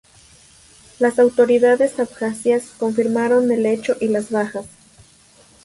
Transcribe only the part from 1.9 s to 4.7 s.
abjasias confirmaron el hecho y las bajas.